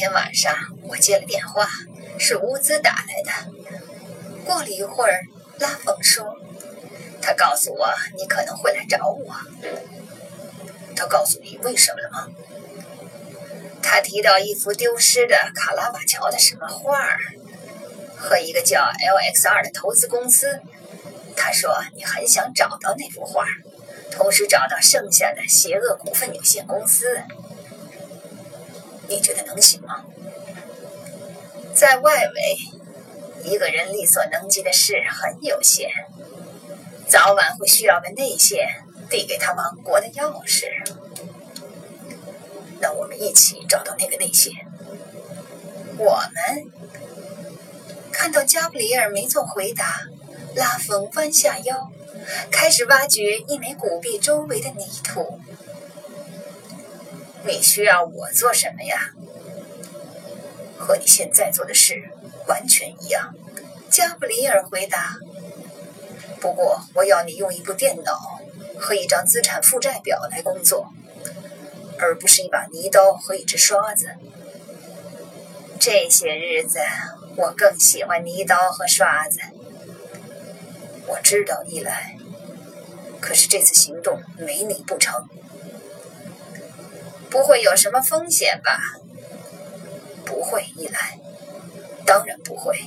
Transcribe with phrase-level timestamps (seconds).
[0.00, 1.68] 天晚上我接了电话，
[2.18, 3.52] 是乌兹打来的。
[4.46, 5.20] 过了一会儿，
[5.58, 6.38] 拉冯说
[7.20, 7.86] ：“他告诉我
[8.16, 9.34] 你可能会来找我。
[10.96, 12.28] 他告诉你为什么了吗？
[13.82, 17.18] 他提到一幅丢失的卡拉瓦乔的什么画儿，
[18.16, 20.62] 和一个叫 LXR 的投资公司。
[21.36, 23.44] 他说你很想找到那幅画，
[24.10, 27.22] 同时找到剩下的邪恶股份有限公司。
[29.10, 30.04] 你觉得能行吗？
[31.74, 35.90] 在外围，一个人力所能及的事很有限，
[37.08, 38.68] 早晚会需要个内线
[39.10, 40.66] 递给他王国的钥匙。
[42.78, 44.52] 那我们一起找到那个内线。
[45.98, 46.70] 我们
[48.12, 50.02] 看到加布里尔没做回答，
[50.54, 51.90] 拉冯弯下腰，
[52.52, 55.40] 开始挖掘一枚古币周围的泥土。
[57.44, 59.10] 你需要我做什么呀？
[60.78, 62.10] 和你现在做的事
[62.46, 63.34] 完全一样。
[63.90, 65.16] 加布里尔回答。
[66.40, 68.40] 不过我要你用一部电脑
[68.78, 70.92] 和一张资产负债表来工作。
[72.02, 74.14] 而不是一把泥刀和一只刷子。
[75.78, 76.78] 这些日子，
[77.36, 79.38] 我更喜欢泥刀和刷子。
[81.06, 82.16] 我知道，伊莱。
[83.20, 85.28] 可是这次行动没你不成。
[87.30, 88.78] 不会有什么风险吧？
[90.26, 91.18] 不会，伊莱。
[92.04, 92.78] 当然不会。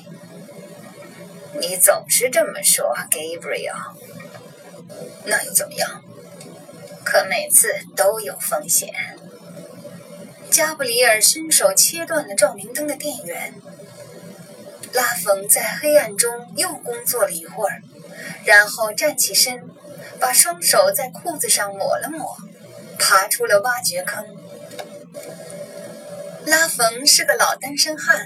[1.59, 3.93] 你总是这么说，Gabriel。
[5.25, 6.03] 那又怎么样？
[7.05, 8.93] 可每次都有风险。
[10.49, 13.53] 加布里尔伸手切断了照明灯的电源。
[14.93, 17.81] 拉冯在黑暗中又工作了一会儿，
[18.45, 19.67] 然后站起身，
[20.19, 22.37] 把双手在裤子上抹了抹，
[22.99, 24.32] 爬出了挖掘坑。
[26.45, 28.19] 拉冯是个老单身汉，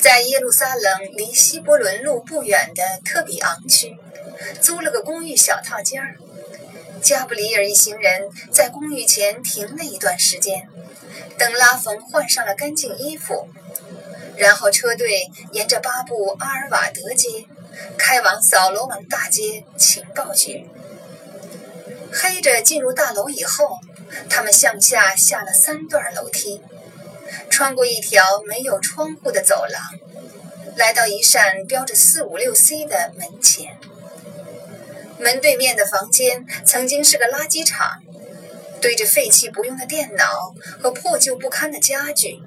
[0.00, 3.96] 在耶路撒冷离希伯伦路不远的特比昂区
[4.60, 6.16] 租了个公寓小套间儿。
[7.00, 10.68] 加布里尔一行人在公寓前停了一段时间，
[11.38, 13.48] 等拉冯换上了干净衣服，
[14.36, 17.46] 然后车队沿着巴布阿尔瓦德街
[17.96, 20.66] 开往扫罗王大街情报局。
[22.12, 23.78] 黑着进入大楼以后，
[24.28, 26.60] 他们向下下了三段楼梯，
[27.50, 29.82] 穿过一条没有窗户的走廊，
[30.76, 33.78] 来到一扇标着四五六 C 的门前。
[35.18, 38.02] 门对面的房间曾经是个垃圾场，
[38.80, 42.40] 堆着废弃不用的电脑和破旧不堪的家具，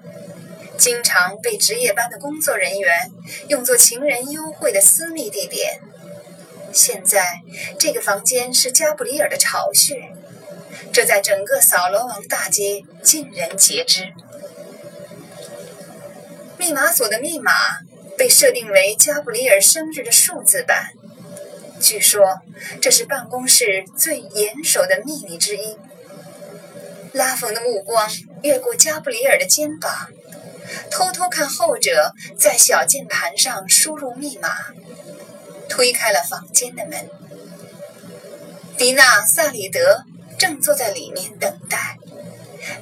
[0.78, 3.12] 经常被值夜班的工作人员
[3.50, 5.82] 用作情人幽会的私密地点。
[6.74, 7.42] 现在，
[7.78, 10.14] 这个房间是加布里尔的巢穴，
[10.94, 14.14] 这在整个扫罗王大街尽人皆知。
[16.62, 17.52] 密码锁的密码
[18.16, 20.92] 被设定为加布里尔生日的数字版。
[21.80, 22.40] 据说
[22.80, 25.76] 这是办公室最严守的秘密之一。
[27.14, 28.08] 拉冯的目光
[28.44, 30.10] 越过加布里尔的肩膀，
[30.92, 34.50] 偷偷看后者在小键盘上输入密码，
[35.68, 37.10] 推开了房间的门。
[38.78, 40.04] 迪娜·萨里德
[40.38, 41.98] 正坐在里面等待。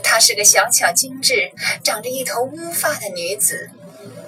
[0.03, 1.51] 她是个小巧精致、
[1.83, 3.69] 长着一头乌发的女子。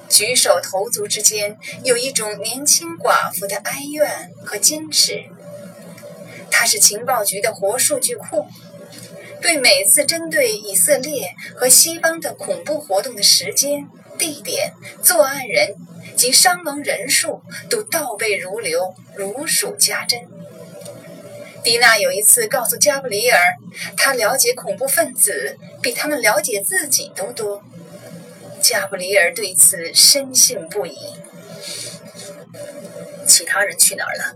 [0.09, 5.23] 举手投足之间，有一种年轻寡妇的哀怨和矜持。
[6.49, 8.45] 她是情报局的活数据库，
[9.41, 13.87] 对每次针对以色列和西方的恐怖活动的时间、
[14.19, 15.75] 地点、作案人
[16.17, 20.19] 及伤亡人数都倒背如流，如数家珍。
[21.63, 23.39] 迪娜有一次告诉加布里尔，
[23.95, 27.63] 他了解恐怖分子比他们了解自己都多。
[28.61, 30.97] 加布里尔对此深信不疑。
[33.27, 34.35] 其他人去哪儿了？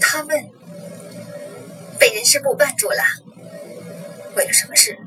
[0.00, 0.50] 他问。
[1.98, 3.02] 被人事部绊住了。
[4.34, 4.98] 为了什么事？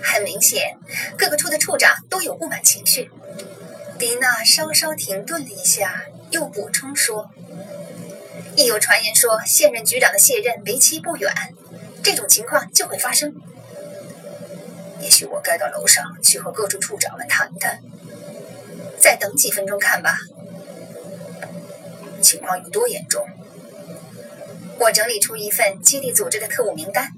[0.00, 0.78] 很明显，
[1.18, 3.10] 各个处的处长都有不满情绪。
[3.98, 7.30] 迪娜稍稍停顿了一下，又补充说
[8.56, 11.32] ：“一有传言说现任局长的卸任为期不远，
[12.02, 13.34] 这种情况就会发生。”
[15.00, 17.80] 也许我该到楼上去和各处处长们谈谈。
[18.98, 20.18] 再等几分钟看吧。
[22.22, 23.26] 情况有多严重？
[24.78, 27.10] 我整理出一份基地组织的特务名单，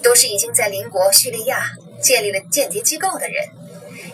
[0.00, 3.48] 都是已经在邻国叙利亚建立了间谍机构的人，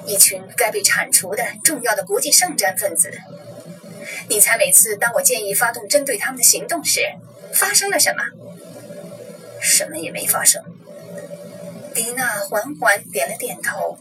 [0.07, 3.13] 一群该被铲除的重要的国际圣战分子。
[4.29, 7.01] 你猜每次当我建议发动针对他们的行动时，
[7.53, 8.23] 发生了什么？
[9.61, 10.63] 什么也没发生。
[11.95, 13.99] 迪娜缓缓点了点头。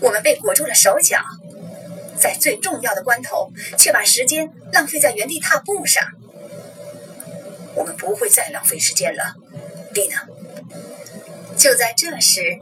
[0.00, 1.20] 我们被裹住了手脚，
[2.16, 6.06] 在最重要的关头却把时间浪费在原地踏步上。
[7.74, 9.34] 我们不会再浪费时间了，
[9.92, 10.26] 迪娜。
[11.56, 12.60] 就在这时，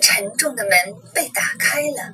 [0.00, 0.72] 沉重的门
[1.12, 2.12] 被打开了，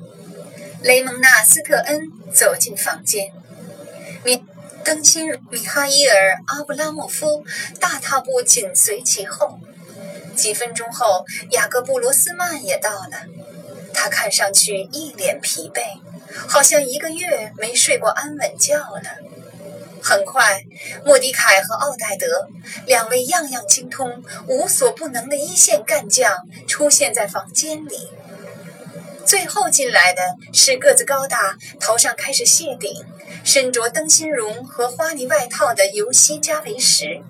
[0.83, 3.31] 雷蒙纳斯特恩走进房间，
[4.25, 4.43] 米
[4.83, 7.45] 登辛米哈伊尔阿布拉莫夫
[7.79, 9.57] 大踏步紧随其后。
[10.35, 13.27] 几分钟后，雅各布罗斯曼也到了。
[13.93, 15.81] 他看上去一脸疲惫，
[16.49, 19.03] 好像一个月没睡过安稳觉了。
[20.01, 20.65] 很快，
[21.05, 22.49] 莫迪凯和奥黛德
[22.85, 28.09] 两位样样精通、无所不能的一线干将出现在房间里。
[29.25, 30.21] 最后进来的
[30.51, 33.03] 是个子高大、头上开始谢顶、
[33.43, 37.23] 身着灯芯绒和花呢外套的尤西加维什。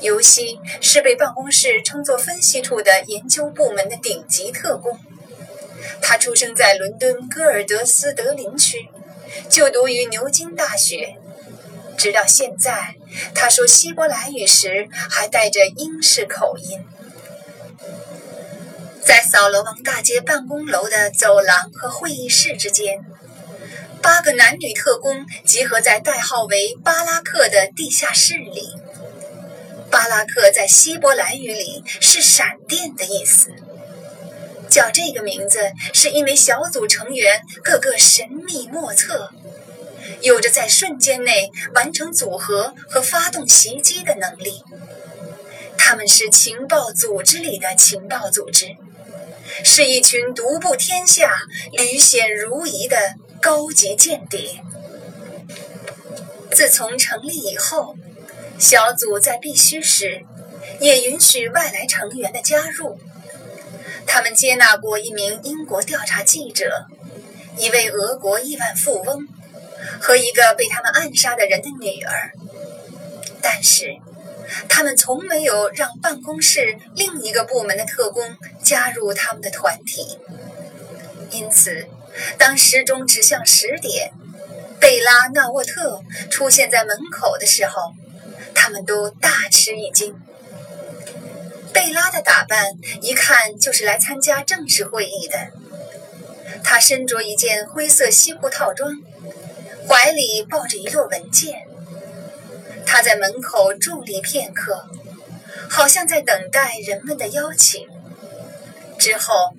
[0.00, 4.98] 尤西是被办公室称作分析处的研究部门的顶级特工。
[6.02, 8.88] 他出生在伦敦戈尔德斯德林区，
[9.48, 11.16] 就读于牛津大学。
[11.96, 12.96] 直到现在，
[13.34, 16.80] 他说希伯来语时还带着英式口音。
[19.06, 22.98] 在扫罗王大街办公楼的走廊和会议室之间，
[24.02, 28.74] 八个男女特工集合在代号为“巴拉克”的地下室里。
[29.92, 33.52] 巴拉克在希伯来语里是“闪电”的意思。
[34.68, 39.30] 叫这个名字，是因为小组成员个个神秘莫测，
[40.20, 44.64] 有着在瞬间内完成组合和发动袭击的能力。
[45.78, 48.76] 他们是情报组织里的情报组织，
[49.64, 51.36] 是一群独步天下、
[51.72, 52.96] 履险如夷的
[53.40, 54.62] 高级间谍。
[56.50, 57.94] 自从成立以后，
[58.58, 60.24] 小组在必须时
[60.80, 62.98] 也允许外来成员的加入。
[64.06, 66.86] 他们接纳过一名英国调查记者，
[67.58, 69.26] 一位俄国亿万富翁，
[70.00, 72.32] 和一个被他们暗杀的人的女儿。
[73.42, 73.96] 但是，
[74.68, 80.18] 他们从没有让办公室另一个部门的特工加入他们的团体。
[81.30, 81.86] 因此，
[82.38, 84.12] 当时钟指向十点，
[84.80, 86.00] 贝拉纳沃特
[86.30, 87.92] 出现在门口的时候，
[88.54, 90.14] 他们都大吃一惊。
[91.72, 95.48] 贝拉的打扮一看就是来参加正式会议的。
[96.64, 98.90] 她身着一件灰色西裤套装，
[99.86, 101.65] 怀里抱着一摞文件。
[102.86, 104.88] 他在门口伫立片刻，
[105.68, 107.86] 好像在等待人们的邀请。
[108.98, 109.54] 之后，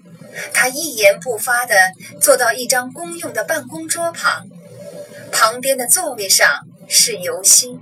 [0.53, 1.75] 他一言不发地
[2.19, 4.47] 坐到一张公用的办公桌旁，
[5.31, 7.79] 旁边的座位上是尤西。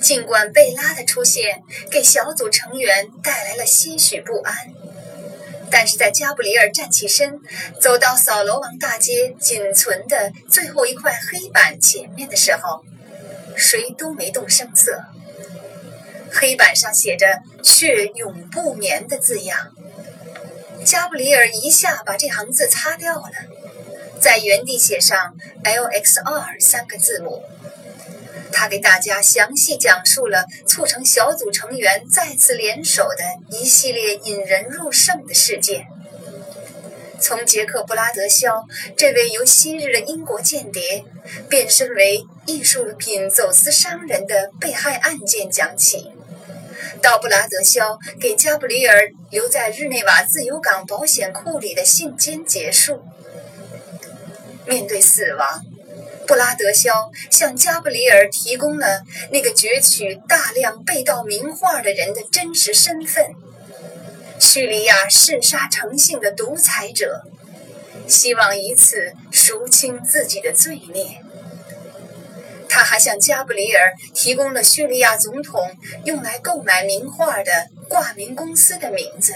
[0.00, 4.54] 尽管贝拉的出现给小组成员带来了些许不安，
[5.70, 7.40] 但是在加布里尔站起身，
[7.80, 12.84] 走到扫罗王大街仅存的最后一块黑板前面的时候，
[13.56, 15.04] 谁都没动声色。
[16.30, 19.72] 黑板上写着“血永不眠”的字样，
[20.84, 23.30] 加布里尔一下把这行字擦掉了，
[24.20, 27.42] 在原地写上 “LXR” 三个字母。
[28.54, 35.86] 他给大家详细讲述了促成小组成员再次联手的一系列引人入胜的事件，
[37.20, 41.04] 从杰克布拉德肖这位由昔日的英国间谍
[41.48, 46.10] 变身为艺术品走私商人的被害案件讲起，
[47.00, 53.02] 到布拉德肖给加布里尔留在日内瓦自由港保险库里的信笺结束。
[54.66, 55.64] 面对死亡。
[56.24, 63.26] 布拉德肖向加布里尔提供了那个攫取大量被盗名画的人的真实身份——
[64.40, 67.24] 叙利亚嗜杀成性的独裁者，
[68.06, 71.20] 希望以此赎清自己的罪孽。
[72.82, 75.70] 他还向加布里尔提供了叙利亚总统
[76.04, 79.34] 用来购买名画的挂名公司的名字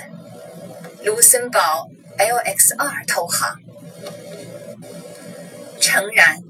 [1.05, 1.89] ——卢森堡
[2.19, 3.61] LXR 投行。
[5.81, 6.43] 诚然。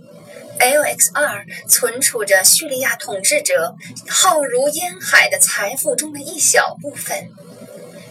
[0.58, 3.76] LXR 存储着叙利亚统治者
[4.08, 7.28] 浩如烟海的财富中的一小部分，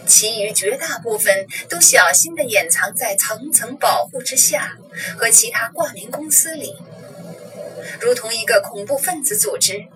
[0.06, 4.78] 其余绝大部分都小心地掩藏在层层保护之下
[5.18, 6.76] 和其他挂名公司里，
[8.00, 9.86] 如同一个恐怖分子组织。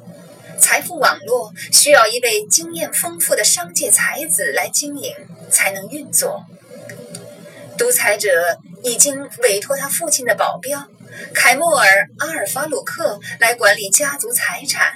[0.59, 5.14] 财富网络需要一位经验丰富的商界才子来经营
[5.50, 6.45] 才能运作。
[7.78, 10.87] 独裁者已经委托他父亲的保镖。
[11.35, 11.87] 凯莫尔·
[12.19, 14.92] 阿尔法鲁克来管理家族财产。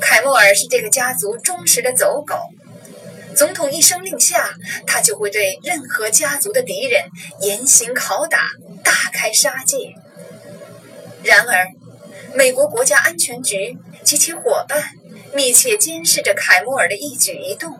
[0.00, 2.36] 凯莫尔是这个家族忠实的走狗，
[3.36, 4.52] 总统一声令下，
[4.84, 7.04] 他就会对任何家族的敌人
[7.40, 8.48] 严刑拷打，
[8.82, 9.94] 大开杀戒。
[11.24, 11.66] 然而，
[12.34, 14.82] 美国国家安全局及其伙伴
[15.32, 17.78] 密切监视着凯莫尔的一举一动，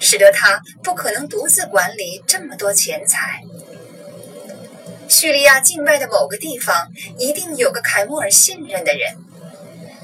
[0.00, 3.42] 使得他不可能独自管理这么多钱财。
[5.08, 9.16] 叙利亚境外的某个地方一定有个凯莫尔信任的人，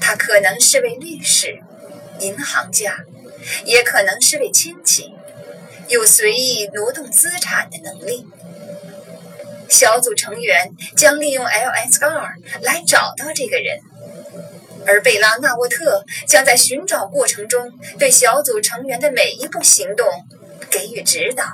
[0.01, 1.61] 他可能是位律师、
[2.19, 2.97] 银行家，
[3.65, 5.13] 也可能是位亲戚，
[5.87, 8.25] 有随意挪动资产的能力。
[9.69, 13.79] 小组成员将利用 L.S.R 来找到这个人，
[14.85, 20.07] 而贝拉纳沃特将在寻找过程中对小组成员的每一步行动
[20.69, 21.45] 给予指导。